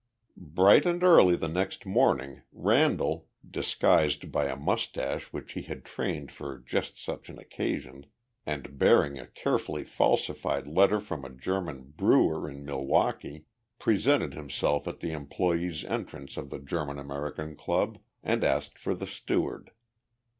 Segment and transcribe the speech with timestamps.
[0.35, 6.31] Bright and early the next morning Randall, disguised by a mustache which he had trained
[6.31, 8.07] for just such an occasion
[8.43, 13.45] and bearing a carefully falsified letter from a German brewer in Milwaukee,
[13.77, 19.05] presented himself at the employee's entrance of the German American Club and asked for the
[19.05, 19.69] steward.